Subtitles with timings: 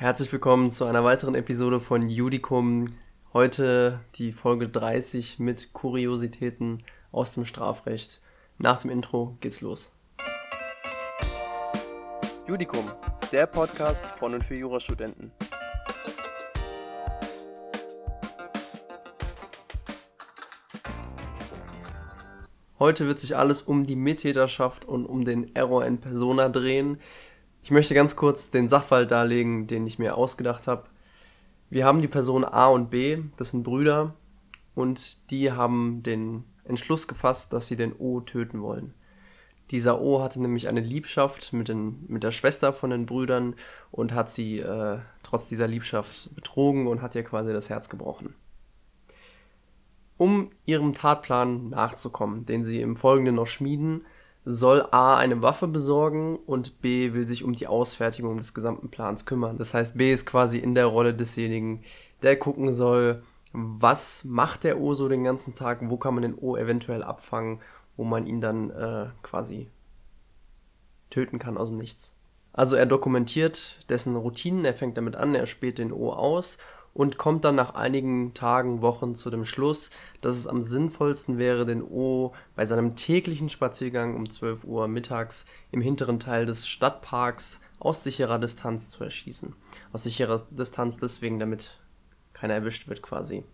[0.00, 2.86] Herzlich willkommen zu einer weiteren Episode von Judicum.
[3.32, 8.20] Heute die Folge 30 mit Kuriositäten aus dem Strafrecht.
[8.58, 9.90] Nach dem Intro geht's los.
[12.46, 12.88] Judicum,
[13.32, 15.32] der Podcast von und für Jurastudenten.
[22.78, 27.00] Heute wird sich alles um die Mittäterschaft und um den Error in Persona drehen.
[27.68, 30.84] Ich möchte ganz kurz den Sachverhalt darlegen, den ich mir ausgedacht habe.
[31.68, 34.14] Wir haben die Personen A und B, das sind Brüder,
[34.74, 38.94] und die haben den Entschluss gefasst, dass sie den O töten wollen.
[39.70, 43.54] Dieser O hatte nämlich eine Liebschaft mit, den, mit der Schwester von den Brüdern
[43.90, 48.34] und hat sie äh, trotz dieser Liebschaft betrogen und hat ihr quasi das Herz gebrochen.
[50.16, 54.06] Um ihrem Tatplan nachzukommen, den sie im Folgenden noch schmieden,
[54.50, 59.26] soll A eine Waffe besorgen und B will sich um die Ausfertigung des gesamten Plans
[59.26, 59.58] kümmern.
[59.58, 61.82] Das heißt, B ist quasi in der Rolle desjenigen,
[62.22, 63.22] der gucken soll,
[63.52, 67.60] was macht der O so den ganzen Tag, wo kann man den O eventuell abfangen,
[67.98, 69.68] wo man ihn dann äh, quasi
[71.10, 72.14] töten kann aus dem Nichts.
[72.54, 76.56] Also er dokumentiert dessen Routinen, er fängt damit an, er späht den O aus
[76.98, 81.64] und kommt dann nach einigen Tagen, Wochen zu dem Schluss, dass es am sinnvollsten wäre,
[81.64, 87.60] den O bei seinem täglichen Spaziergang um 12 Uhr mittags im hinteren Teil des Stadtparks
[87.78, 89.54] aus sicherer Distanz zu erschießen.
[89.92, 91.78] Aus sicherer Distanz deswegen, damit
[92.32, 93.44] keiner erwischt wird quasi.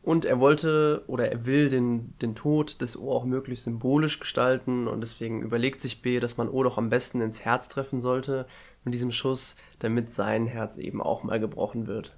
[0.00, 4.88] Und er wollte oder er will den, den Tod des O auch möglichst symbolisch gestalten
[4.88, 8.46] und deswegen überlegt sich B, dass man O doch am besten ins Herz treffen sollte
[8.84, 12.16] mit diesem Schuss, damit sein Herz eben auch mal gebrochen wird.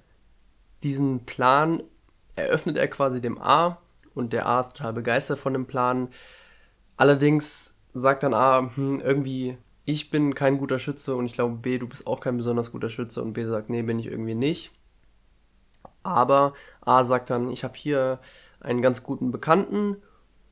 [0.83, 1.83] Diesen Plan
[2.35, 3.79] eröffnet er quasi dem A
[4.13, 6.09] und der A ist total begeistert von dem Plan.
[6.97, 11.77] Allerdings sagt dann A, hm, irgendwie, ich bin kein guter Schütze und ich glaube B,
[11.77, 14.71] du bist auch kein besonders guter Schütze und B sagt, nee, bin ich irgendwie nicht.
[16.03, 18.19] Aber A sagt dann, ich habe hier
[18.59, 19.97] einen ganz guten Bekannten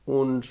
[0.04, 0.48] und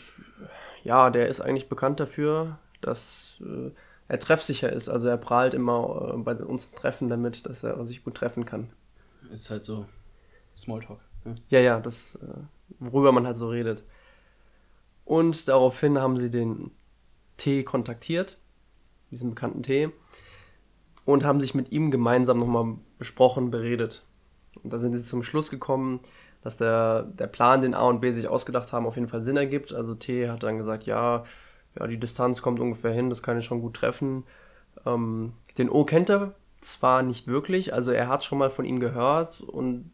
[0.83, 3.71] ja, der ist eigentlich bekannt dafür, dass äh,
[4.07, 4.89] er treffsicher ist.
[4.89, 8.67] Also er prahlt immer äh, bei uns Treffen damit, dass er sich gut treffen kann.
[9.31, 9.85] Ist halt so
[10.57, 10.99] Smalltalk.
[11.23, 11.35] Ne?
[11.49, 12.41] Ja, ja, das, äh,
[12.79, 13.83] worüber man halt so redet.
[15.03, 16.71] Und daraufhin haben sie den
[17.37, 18.37] T kontaktiert,
[19.11, 19.91] diesen bekannten T,
[21.05, 24.03] und haben sich mit ihm gemeinsam nochmal besprochen, beredet.
[24.63, 25.99] Und da sind sie zum Schluss gekommen,
[26.41, 29.37] dass der, der Plan, den A und B sich ausgedacht haben, auf jeden Fall Sinn
[29.37, 29.73] ergibt.
[29.73, 31.23] Also T hat dann gesagt, ja,
[31.77, 34.23] ja, die Distanz kommt ungefähr hin, das kann ich schon gut treffen.
[34.85, 38.79] Ähm, den O kennt er zwar nicht wirklich, also er hat schon mal von ihm
[38.79, 39.91] gehört und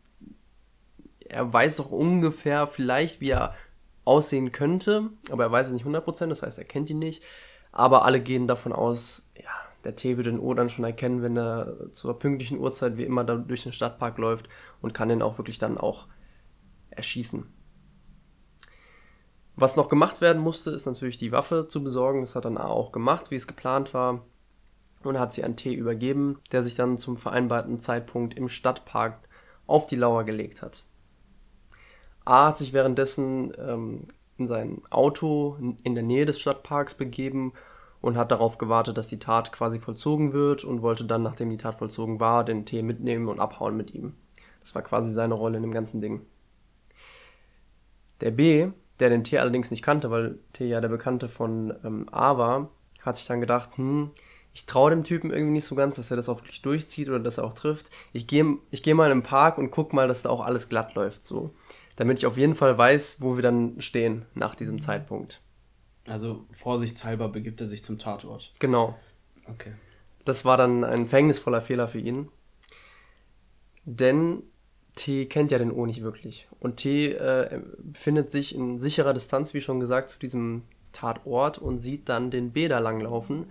[1.19, 3.55] er weiß auch ungefähr vielleicht, wie er
[4.03, 7.23] aussehen könnte, aber er weiß es nicht 100%, das heißt, er kennt ihn nicht.
[7.71, 9.49] Aber alle gehen davon aus, ja,
[9.83, 13.23] der T wird den O dann schon erkennen, wenn er zur pünktlichen Uhrzeit wie immer
[13.23, 14.49] da durch den Stadtpark läuft
[14.81, 16.07] und kann den auch wirklich dann auch
[16.89, 17.50] erschießen.
[19.55, 22.21] Was noch gemacht werden musste, ist natürlich die Waffe zu besorgen.
[22.21, 24.23] Das hat dann A auch gemacht, wie es geplant war.
[25.03, 29.17] Und hat sie an T übergeben, der sich dann zum vereinbarten Zeitpunkt im Stadtpark
[29.65, 30.83] auf die Lauer gelegt hat.
[32.23, 34.07] A hat sich währenddessen ähm,
[34.37, 37.53] in sein Auto in der Nähe des Stadtparks begeben
[38.01, 41.57] und hat darauf gewartet, dass die Tat quasi vollzogen wird und wollte dann, nachdem die
[41.57, 44.13] Tat vollzogen war, den T mitnehmen und abhauen mit ihm.
[44.59, 46.21] Das war quasi seine Rolle in dem ganzen Ding.
[48.21, 48.69] Der B,
[49.01, 52.69] der den T allerdings nicht kannte, weil T ja der Bekannte von ähm, A war,
[53.01, 54.11] hat sich dann gedacht, hm,
[54.53, 57.19] ich traue dem Typen irgendwie nicht so ganz, dass er das auch wirklich durchzieht oder
[57.19, 57.89] dass er auch trifft.
[58.13, 60.69] Ich gehe ich geh mal in den Park und guck mal, dass da auch alles
[60.69, 61.53] glatt läuft, so.
[61.95, 64.81] Damit ich auf jeden Fall weiß, wo wir dann stehen nach diesem mhm.
[64.81, 65.41] Zeitpunkt.
[66.07, 68.51] Also vorsichtshalber begibt er sich zum Tatort.
[68.59, 68.97] Genau.
[69.47, 69.73] Okay.
[70.25, 72.29] Das war dann ein verhängnisvoller Fehler für ihn.
[73.85, 74.43] Denn
[74.95, 76.47] T kennt ja den O nicht wirklich.
[76.59, 81.79] Und T äh, befindet sich in sicherer Distanz, wie schon gesagt, zu diesem Tatort und
[81.79, 83.45] sieht dann den B da langlaufen.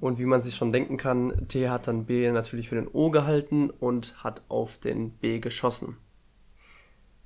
[0.00, 3.10] Und wie man sich schon denken kann, T hat dann B natürlich für den O
[3.10, 5.96] gehalten und hat auf den B geschossen.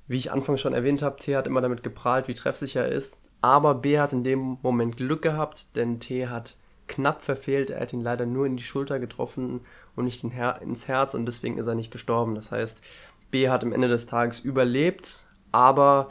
[0.07, 3.19] Wie ich anfangs schon erwähnt habe, T hat immer damit geprahlt, wie treffsicher er ist.
[3.41, 6.57] Aber B hat in dem Moment Glück gehabt, denn T hat
[6.87, 7.69] knapp verfehlt.
[7.69, 9.61] Er hat ihn leider nur in die Schulter getroffen
[9.95, 12.35] und nicht ins Herz und deswegen ist er nicht gestorben.
[12.35, 12.83] Das heißt,
[13.31, 16.09] B hat am Ende des Tages überlebt, aber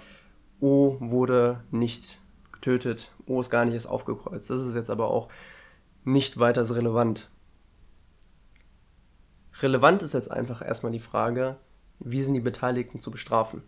[0.60, 2.18] O wurde nicht
[2.52, 3.10] getötet.
[3.26, 4.50] O ist gar nicht erst aufgekreuzt.
[4.50, 5.28] Das ist jetzt aber auch
[6.04, 7.30] nicht weiter relevant.
[9.60, 11.56] Relevant ist jetzt einfach erstmal die Frage,
[12.00, 13.62] wie sind die Beteiligten zu bestrafen?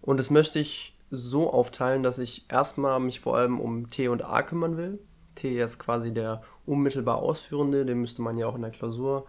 [0.00, 4.24] Und das möchte ich so aufteilen, dass ich erstmal mich vor allem um T und
[4.24, 4.98] A kümmern will.
[5.34, 9.26] T ist quasi der unmittelbar Ausführende, den müsste man ja auch in der Klausur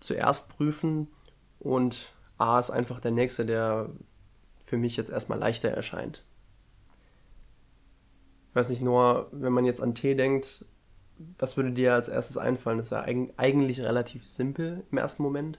[0.00, 1.08] zuerst prüfen.
[1.60, 3.90] Und A ist einfach der nächste, der
[4.64, 6.24] für mich jetzt erstmal leichter erscheint.
[8.50, 10.64] Ich weiß nicht, nur wenn man jetzt an T denkt,
[11.38, 12.78] was würde dir als erstes einfallen?
[12.78, 13.04] Das ist ja
[13.36, 15.58] eigentlich relativ simpel im ersten Moment.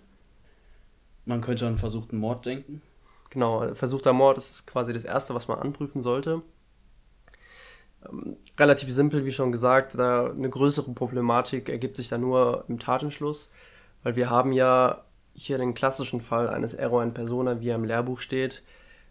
[1.25, 2.81] Man könnte an versuchten Mord denken.
[3.29, 6.41] Genau, versuchter Mord ist quasi das Erste, was man anprüfen sollte.
[8.09, 12.79] Ähm, relativ simpel, wie schon gesagt, da eine größere Problematik ergibt sich da nur im
[12.79, 13.51] Tatentschluss,
[14.03, 17.85] weil wir haben ja hier den klassischen Fall eines Error in Persona, wie er im
[17.85, 18.63] Lehrbuch steht,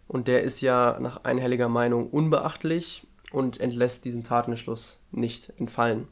[0.07, 6.07] und der ist ja nach einhelliger Meinung unbeachtlich und entlässt diesen Tatentschluss nicht entfallen.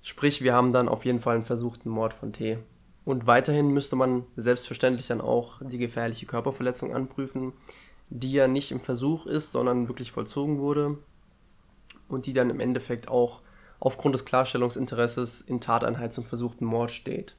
[0.00, 2.58] Sprich, wir haben dann auf jeden Fall einen versuchten Mord von T.
[3.04, 7.52] Und weiterhin müsste man selbstverständlich dann auch die gefährliche Körperverletzung anprüfen,
[8.10, 10.98] die ja nicht im Versuch ist, sondern wirklich vollzogen wurde
[12.08, 13.42] und die dann im Endeffekt auch
[13.80, 17.34] aufgrund des Klarstellungsinteresses in Tateinheit zum versuchten Mord steht.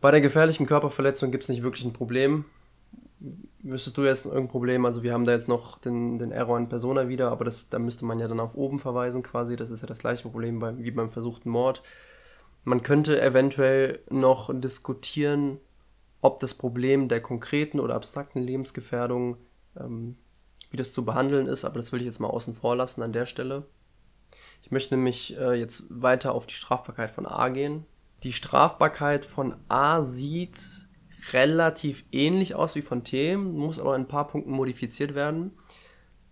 [0.00, 2.44] Bei der gefährlichen Körperverletzung gibt es nicht wirklich ein Problem.
[3.62, 4.86] Wüsstest du jetzt irgendein Problem?
[4.86, 7.78] Also wir haben da jetzt noch den, den Error in Persona wieder, aber das, da
[7.78, 9.56] müsste man ja dann auf oben verweisen quasi.
[9.56, 11.82] Das ist ja das gleiche Problem bei, wie beim versuchten Mord.
[12.64, 15.58] Man könnte eventuell noch diskutieren,
[16.22, 19.36] ob das Problem der konkreten oder abstrakten Lebensgefährdung
[19.78, 20.16] ähm,
[20.70, 23.12] wie das zu behandeln ist, aber das will ich jetzt mal außen vor lassen an
[23.12, 23.66] der Stelle.
[24.62, 27.86] Ich möchte nämlich äh, jetzt weiter auf die Strafbarkeit von A gehen.
[28.22, 30.58] Die Strafbarkeit von A sieht
[31.32, 35.52] relativ ähnlich aus wie von T, muss aber in ein paar Punkten modifiziert werden.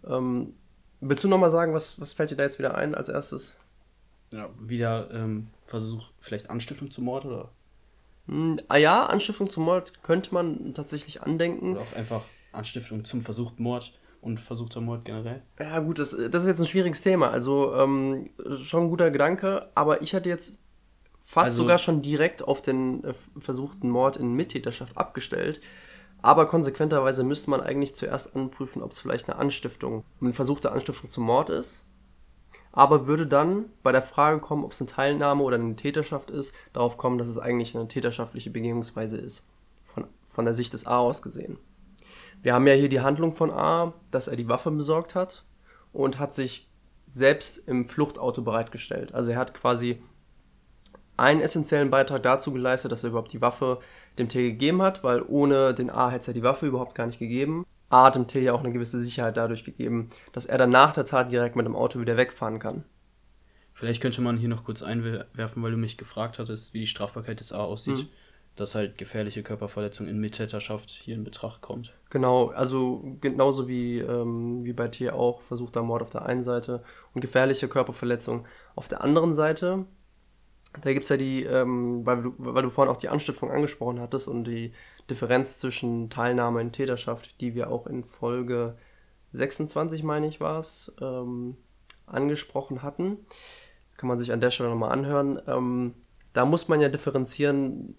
[0.06, 0.55] Ähm,
[1.00, 3.56] willst du nochmal sagen, was, was fällt dir da jetzt wieder ein als erstes?
[4.32, 7.50] Ja, wieder ähm, Versuch, vielleicht Anstiftung zum Mord oder?
[8.26, 11.73] Hm, ah ja, Anstiftung zum Mord könnte man tatsächlich andenken.
[11.73, 15.43] Oder auch einfach Anstiftung zum versuchten Mord und versuchter Mord generell?
[15.58, 17.31] Ja, gut, das, das ist jetzt ein schwieriges Thema.
[17.31, 18.25] Also ähm,
[18.62, 20.58] schon ein guter Gedanke, aber ich hatte jetzt
[21.28, 25.60] fast also, sogar schon direkt auf den äh, versuchten Mord in Mittäterschaft abgestellt.
[26.22, 31.10] Aber konsequenterweise müsste man eigentlich zuerst anprüfen, ob es vielleicht eine Anstiftung, eine versuchte Anstiftung
[31.10, 31.84] zum Mord ist.
[32.72, 36.54] Aber würde dann bei der Frage kommen, ob es eine Teilnahme oder eine Täterschaft ist,
[36.72, 39.46] darauf kommen, dass es eigentlich eine täterschaftliche Begehungsweise ist.
[39.84, 41.58] Von, von der Sicht des A aus gesehen.
[42.40, 45.44] Wir haben ja hier die Handlung von A, dass er die Waffe besorgt hat
[45.92, 46.70] und hat sich
[47.06, 49.12] selbst im Fluchtauto bereitgestellt.
[49.12, 50.00] Also er hat quasi
[51.18, 53.80] einen essentiellen Beitrag dazu geleistet, dass er überhaupt die Waffe
[54.18, 57.06] dem T gegeben hat, weil ohne den A hätte es ja die Waffe überhaupt gar
[57.06, 57.66] nicht gegeben.
[57.90, 60.92] A hat dem T ja auch eine gewisse Sicherheit dadurch gegeben, dass er dann nach
[60.92, 62.84] der Tat direkt mit dem Auto wieder wegfahren kann.
[63.72, 67.40] Vielleicht könnte man hier noch kurz einwerfen, weil du mich gefragt hattest, wie die Strafbarkeit
[67.40, 67.98] des A aussieht.
[67.98, 68.08] Mhm
[68.58, 71.94] dass halt gefährliche Körperverletzung in Mittäterschaft hier in Betracht kommt.
[72.10, 76.82] Genau, also genauso wie, ähm, wie bei T auch versuchter Mord auf der einen Seite
[77.14, 79.86] und gefährliche Körperverletzung auf der anderen Seite.
[80.80, 84.00] Da gibt es ja die, ähm, weil, du, weil du vorhin auch die Anstiftung angesprochen
[84.00, 84.72] hattest und die
[85.08, 88.76] Differenz zwischen Teilnahme in Täterschaft, die wir auch in Folge
[89.32, 91.56] 26, meine ich, war es, ähm,
[92.06, 93.18] angesprochen hatten.
[93.96, 95.40] Kann man sich an der Stelle nochmal anhören.
[95.46, 95.94] Ähm,
[96.32, 97.96] da muss man ja differenzieren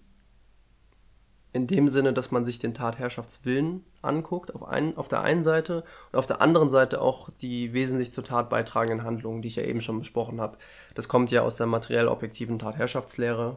[1.52, 5.84] in dem Sinne, dass man sich den Tatherrschaftswillen anguckt, auf, ein, auf der einen Seite
[6.12, 9.64] und auf der anderen Seite auch die wesentlich zur Tat beitragenden Handlungen, die ich ja
[9.64, 10.58] eben schon besprochen habe.
[10.94, 13.56] Das kommt ja aus der materiell objektiven Tatherrschaftslehre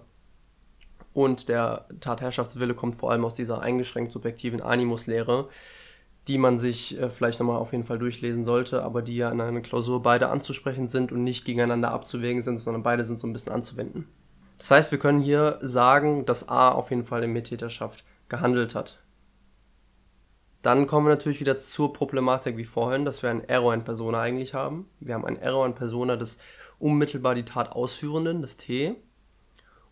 [1.13, 5.47] und der Tatherrschaftswille kommt vor allem aus dieser eingeschränkt subjektiven Animuslehre,
[6.27, 9.39] die man sich äh, vielleicht nochmal auf jeden Fall durchlesen sollte, aber die ja in
[9.39, 13.33] einer Klausur beide anzusprechen sind und nicht gegeneinander abzuwägen sind, sondern beide sind so ein
[13.33, 14.07] bisschen anzuwenden.
[14.57, 19.03] Das heißt, wir können hier sagen, dass A auf jeden Fall in Mittäterschaft gehandelt hat.
[20.61, 24.21] Dann kommen wir natürlich wieder zur Problematik wie vorhin, dass wir einen Error in Persona
[24.21, 24.89] eigentlich haben.
[25.01, 26.39] Wir haben einen Error in Persona des
[26.79, 28.95] unmittelbar die Tat Ausführenden, des T.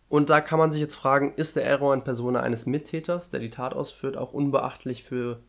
[0.08, 3.40] Und da kann man sich jetzt fragen, ist der Error in Persona eines Mittäters, der
[3.40, 5.40] die Tat ausführt, auch unbeachtlich für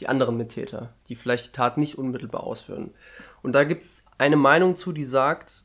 [0.00, 2.94] die anderen Mittäter, die vielleicht die Tat nicht unmittelbar ausführen?
[3.42, 5.64] Und da gibt es eine Meinung zu, die sagt,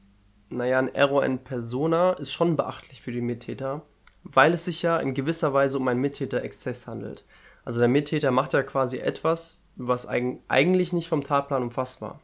[0.57, 3.81] naja, ein Error in Persona ist schon beachtlich für die Mittäter,
[4.23, 7.25] weil es sich ja in gewisser Weise um einen Mittäter-Exzess handelt.
[7.65, 12.21] Also der Mittäter macht ja quasi etwas, was eigentlich nicht vom Tatplan umfasst war.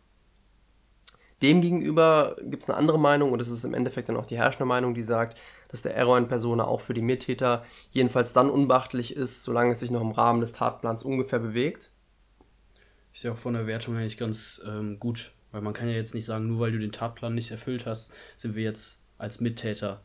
[1.41, 4.65] Demgegenüber gibt es eine andere Meinung und das ist im Endeffekt dann auch die herrschende
[4.65, 9.15] Meinung, die sagt, dass der Error in Persona auch für die Mittäter jedenfalls dann unbeachtlich
[9.15, 11.91] ist, solange es sich noch im Rahmen des Tatplans ungefähr bewegt.
[13.13, 16.13] Ist ja auch von der Wertung eigentlich ganz ähm, gut weil man kann ja jetzt
[16.13, 20.01] nicht sagen, nur weil du den Tatplan nicht erfüllt hast, sind wir jetzt als Mittäter,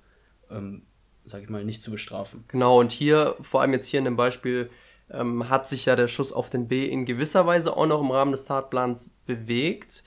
[0.50, 0.82] ähm,
[1.26, 2.44] sag ich mal, nicht zu bestrafen.
[2.48, 4.70] Genau, und hier, vor allem jetzt hier in dem Beispiel,
[5.10, 8.10] ähm, hat sich ja der Schuss auf den B in gewisser Weise auch noch im
[8.10, 10.02] Rahmen des Tatplans bewegt.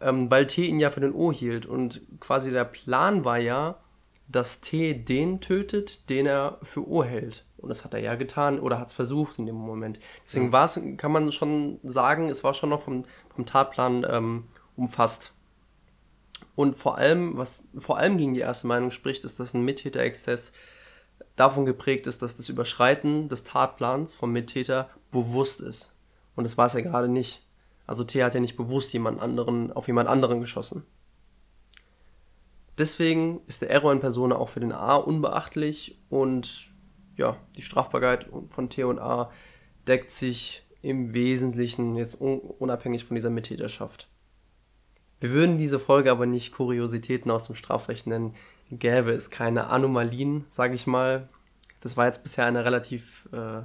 [0.00, 1.66] ähm, weil T ihn ja für den O hielt.
[1.66, 3.76] Und quasi der Plan war ja,
[4.28, 7.44] dass T den tötet, den er für O hält.
[7.56, 9.98] Und das hat er ja getan oder hat es versucht in dem Moment.
[10.24, 10.52] Deswegen ja.
[10.52, 14.44] war es, kann man schon sagen, es war schon noch vom, vom Tatplan ähm,
[14.78, 15.34] umfasst.
[16.54, 20.52] Und vor allem, was vor allem gegen die erste Meinung spricht, ist, dass ein Mittäterexzess
[21.36, 25.92] davon geprägt ist, dass das Überschreiten des Tatplans vom Mittäter bewusst ist.
[26.34, 27.42] Und das war es ja gerade nicht.
[27.86, 30.84] Also T hat ja nicht bewusst jemand anderen, auf jemand anderen geschossen.
[32.76, 36.70] Deswegen ist der Error in Persona auch für den A unbeachtlich und
[37.16, 39.32] ja, die Strafbarkeit von T und A
[39.88, 44.08] deckt sich im Wesentlichen jetzt unabhängig von dieser Mittäterschaft.
[45.20, 48.34] Wir würden diese Folge aber nicht Kuriositäten aus dem Strafrecht nennen,
[48.70, 51.28] gäbe es keine Anomalien, sage ich mal.
[51.80, 53.62] Das war jetzt bisher eine relativ äh,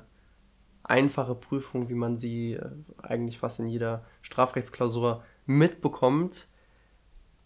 [0.83, 2.69] einfache Prüfung, wie man sie äh,
[3.01, 6.47] eigentlich fast in jeder Strafrechtsklausur mitbekommt.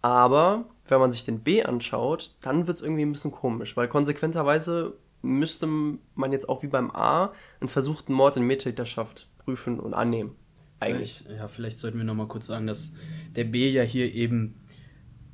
[0.01, 3.87] Aber wenn man sich den B anschaut, dann wird es irgendwie ein bisschen komisch, weil
[3.87, 9.93] konsequenterweise müsste man jetzt auch wie beim A einen versuchten Mord in Mittäterschaft prüfen und
[9.93, 10.35] annehmen.
[10.79, 11.23] Eigentlich.
[11.23, 12.93] Vielleicht, ja, vielleicht sollten wir nochmal kurz sagen, dass
[13.35, 14.61] der B ja hier eben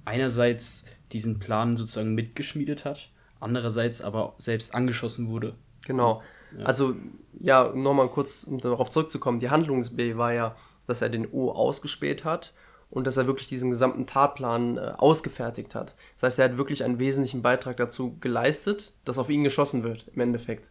[0.06, 5.56] einerseits diesen Plan sozusagen mitgeschmiedet hat, andererseits aber selbst angeschossen wurde.
[5.86, 6.22] Genau.
[6.58, 6.66] Ja.
[6.66, 6.96] Also,
[7.40, 10.56] ja, nochmal kurz, um darauf zurückzukommen, die Handlung des B war ja,
[10.88, 12.54] dass er den O ausgespäht hat
[12.90, 15.96] und dass er wirklich diesen gesamten Tatplan äh, ausgefertigt hat.
[16.16, 20.08] Das heißt, er hat wirklich einen wesentlichen Beitrag dazu geleistet, dass auf ihn geschossen wird,
[20.14, 20.70] im Endeffekt.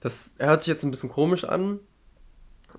[0.00, 1.80] Das hört sich jetzt ein bisschen komisch an.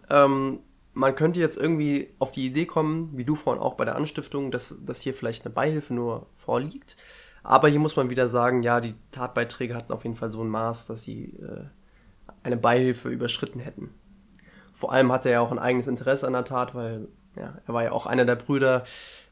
[0.09, 0.59] Ähm,
[0.97, 4.49] man könnte jetzt irgendwie auf die Idee kommen, wie du vorhin auch bei der Anstiftung,
[4.49, 6.97] dass, dass hier vielleicht eine Beihilfe nur vorliegt.
[7.43, 10.49] Aber hier muss man wieder sagen, ja, die Tatbeiträge hatten auf jeden Fall so ein
[10.49, 11.65] Maß, dass sie äh,
[12.41, 13.93] eine Beihilfe überschritten hätten.
[14.73, 17.83] Vor allem hatte er auch ein eigenes Interesse an der Tat, weil ja, er war
[17.83, 18.83] ja auch einer der Brüder,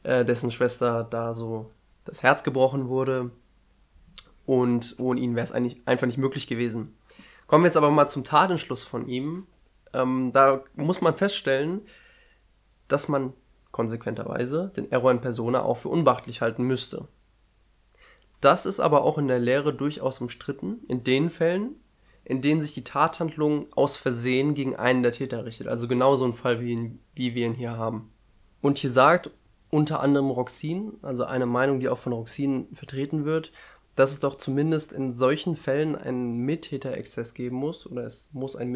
[0.04, 1.72] äh, dessen Schwester da so
[2.04, 3.32] das Herz gebrochen wurde.
[4.44, 6.96] Und ohne ihn wäre es eigentlich einfach nicht möglich gewesen.
[7.48, 9.48] Kommen wir jetzt aber mal zum Tatentschluss von ihm.
[9.96, 11.82] Ähm, da muss man feststellen,
[12.88, 13.32] dass man
[13.72, 17.08] konsequenterweise den Error in Persona auch für unbeachtlich halten müsste.
[18.40, 21.76] Das ist aber auch in der Lehre durchaus umstritten, in den Fällen,
[22.24, 25.68] in denen sich die Tathandlung aus Versehen gegen einen der Täter richtet.
[25.68, 28.12] Also genau so ein Fall, wie, ihn, wie wir ihn hier haben.
[28.60, 29.30] Und hier sagt
[29.70, 33.52] unter anderem Roxin, also eine Meinung, die auch von Roxin vertreten wird,
[33.96, 38.70] dass es doch zumindest in solchen Fällen einen Mittäterexzess geben muss oder es muss einen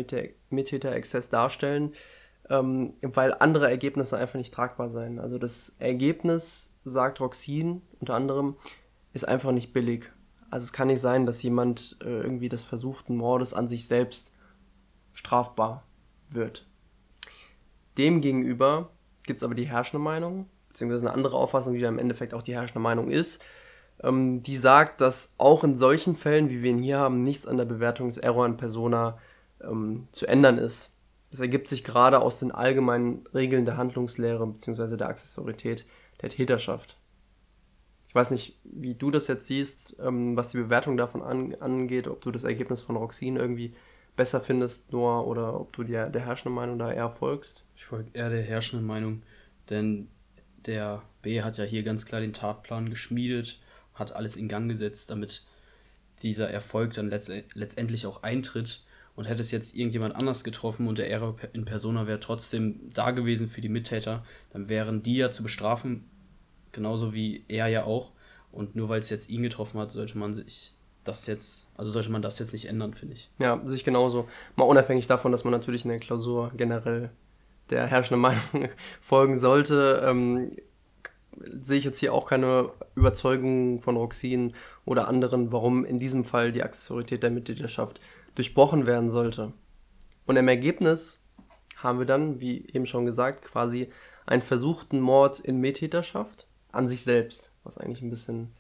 [0.49, 1.95] Mittäterexzess darstellen,
[2.49, 5.21] ähm, weil andere Ergebnisse einfach nicht tragbar sein.
[5.21, 8.57] Also das Ergebnis, sagt Roxin unter anderem,
[9.13, 10.11] ist einfach nicht billig.
[10.51, 14.33] Also es kann nicht sein, dass jemand äh, irgendwie des versuchten Mordes an sich selbst
[15.13, 15.87] strafbar
[16.31, 16.67] wird.
[17.99, 18.91] Demgegenüber
[19.25, 22.43] gibt es aber die herrschende Meinung, beziehungsweise eine andere Auffassung, die dann im Endeffekt auch
[22.43, 23.45] die herrschende Meinung ist,
[24.03, 27.59] ähm, die sagt, dass auch in solchen Fällen, wie wir ihn hier haben, nichts an
[27.59, 29.19] der Bewertung des Error in Persona
[29.63, 30.93] ähm, zu ändern ist.
[31.31, 34.97] Das ergibt sich gerade aus den allgemeinen Regeln der Handlungslehre bzw.
[34.97, 35.85] der Accessorität
[36.23, 36.97] der Täterschaft.
[38.09, 42.09] Ich weiß nicht, wie du das jetzt siehst, ähm, was die Bewertung davon an, angeht,
[42.09, 43.75] ob du das Ergebnis von Roxin irgendwie
[44.17, 47.65] besser findest, Noah, oder ob du der, der herrschenden Meinung da eher folgst.
[47.77, 49.23] Ich folge eher der herrschenden Meinung,
[49.69, 50.09] denn
[50.67, 53.61] der B hat ja hier ganz klar den Tatplan geschmiedet
[54.01, 55.45] hat alles in Gang gesetzt, damit
[56.23, 58.83] dieser Erfolg dann letzt letztendlich auch eintritt.
[59.17, 63.11] Und hätte es jetzt irgendjemand anders getroffen und der Error in Persona wäre trotzdem da
[63.11, 66.09] gewesen für die Mittäter, dann wären die ja zu bestrafen,
[66.73, 68.13] genauso wie er ja auch.
[68.51, 72.11] Und nur weil es jetzt ihn getroffen hat, sollte man sich das jetzt, also sollte
[72.11, 73.31] man das jetzt nicht ändern, finde ich.
[73.39, 74.29] Ja, sich genauso.
[74.57, 77.11] Mal unabhängig davon, dass man natürlich in der Klausur generell
[77.71, 80.03] der herrschenden Meinung folgen sollte.
[80.05, 80.53] Ähm,
[81.37, 86.53] sehe ich jetzt hier auch keine Überzeugung von Roxin oder anderen, warum in diesem Fall
[86.53, 88.01] die Accessorität der Mitgliedschaft
[88.35, 89.53] durchbrochen werden sollte.
[90.27, 91.21] Und im Ergebnis
[91.77, 93.91] haben wir dann, wie eben schon gesagt, quasi
[94.27, 98.53] einen versuchten Mord in Mittäterschaft an sich selbst, was eigentlich ein bisschen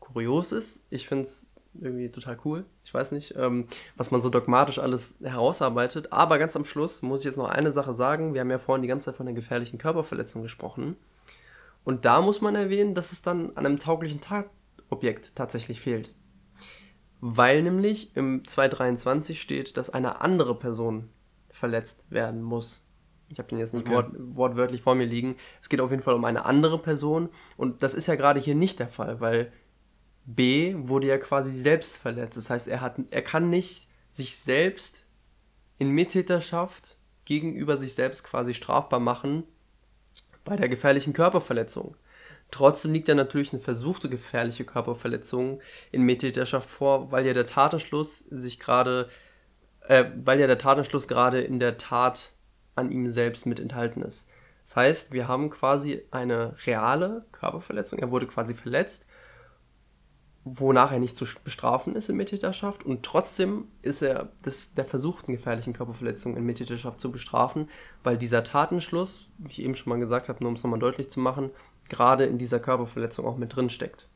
[0.00, 0.84] kurios ist.
[0.90, 1.50] Ich finde es
[1.80, 2.64] irgendwie total cool.
[2.84, 3.66] Ich weiß nicht, ähm,
[3.96, 6.12] was man so dogmatisch alles herausarbeitet.
[6.12, 8.34] Aber ganz am Schluss muss ich jetzt noch eine Sache sagen.
[8.34, 10.96] Wir haben ja vorhin die ganze Zeit von der gefährlichen Körperverletzung gesprochen.
[11.84, 16.14] Und da muss man erwähnen, dass es dann an einem tauglichen Tatobjekt tatsächlich fehlt.
[17.20, 21.08] Weil nämlich im 223 steht, dass eine andere Person
[21.50, 22.84] verletzt werden muss.
[23.28, 23.94] Ich habe den jetzt nicht okay.
[23.94, 25.36] wort, wortwörtlich vor mir liegen.
[25.60, 27.28] Es geht auf jeden Fall um eine andere Person.
[27.56, 29.52] Und das ist ja gerade hier nicht der Fall, weil
[30.24, 32.36] B wurde ja quasi selbst verletzt.
[32.36, 35.06] Das heißt, er, hat, er kann nicht sich selbst
[35.78, 39.44] in Mittäterschaft gegenüber sich selbst quasi strafbar machen,
[40.44, 41.96] bei der gefährlichen Körperverletzung.
[42.50, 48.18] Trotzdem liegt ja natürlich eine versuchte gefährliche Körperverletzung in Mittäterschaft vor, weil ja der Tatenschluss
[48.18, 49.08] sich gerade,
[49.88, 52.32] äh, weil ja der Tatenschluss gerade in der Tat
[52.74, 54.28] an ihm selbst mit enthalten ist.
[54.64, 57.98] Das heißt, wir haben quasi eine reale Körperverletzung.
[57.98, 59.06] Er wurde quasi verletzt,
[60.44, 65.32] wonach er nicht zu bestrafen ist in Mittäterschaft und trotzdem ist er des, der versuchten
[65.32, 67.68] gefährlichen Körperverletzung in Mittäterschaft zu bestrafen,
[68.02, 71.10] weil dieser Tatenschluss, wie ich eben schon mal gesagt habe, nur um es nochmal deutlich
[71.10, 71.50] zu machen,
[71.88, 74.08] gerade in dieser Körperverletzung auch mit drin steckt.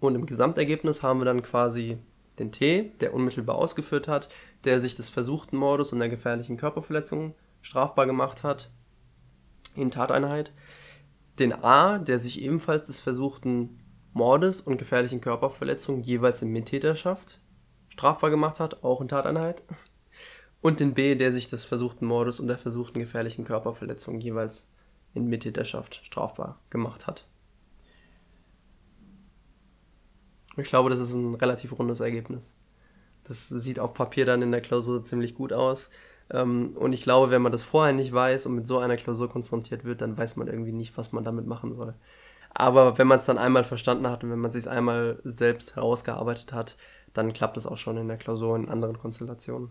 [0.00, 1.98] Und im Gesamtergebnis haben wir dann quasi
[2.40, 4.28] den T, der unmittelbar ausgeführt hat,
[4.64, 8.70] der sich des versuchten Mordes und der gefährlichen Körperverletzung strafbar gemacht hat
[9.76, 10.52] in Tateinheit.
[11.38, 13.80] Den A, der sich ebenfalls des versuchten
[14.14, 17.40] Mordes und gefährlichen Körperverletzung jeweils in Mittäterschaft
[17.88, 19.64] strafbar gemacht hat, auch in Tateinheit.
[20.60, 24.66] Und den B, der sich des versuchten Mordes und der versuchten gefährlichen Körperverletzung jeweils
[25.14, 27.26] in Mittäterschaft strafbar gemacht hat.
[30.56, 32.54] Ich glaube, das ist ein relativ rundes Ergebnis.
[33.24, 35.90] Das sieht auf Papier dann in der Klausur ziemlich gut aus.
[36.30, 39.28] Ähm, und ich glaube, wenn man das vorher nicht weiß und mit so einer Klausur
[39.28, 41.94] konfrontiert wird, dann weiß man irgendwie nicht, was man damit machen soll.
[42.54, 45.74] Aber wenn man es dann einmal verstanden hat und wenn man es sich einmal selbst
[45.74, 46.76] herausgearbeitet hat,
[47.12, 49.70] dann klappt es auch schon in der Klausur in anderen Konstellationen.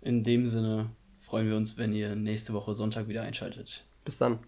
[0.00, 0.90] In dem Sinne
[1.20, 3.84] freuen wir uns, wenn ihr nächste Woche Sonntag wieder einschaltet.
[4.04, 4.40] Bis dann.